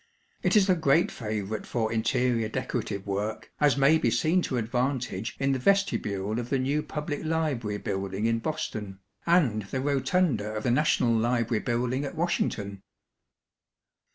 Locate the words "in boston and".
8.25-9.61